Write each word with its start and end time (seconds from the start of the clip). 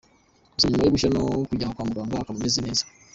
Gusa 0.55 0.67
nyuma 0.67 0.83
yo 0.85 0.93
gushya 0.93 1.13
no 1.15 1.21
kujyanwa 1.49 1.75
kwa 1.75 1.87
muganga 1.89 2.15
akaba 2.19 2.37
ameze 2.39 2.59
neza. 2.65 2.83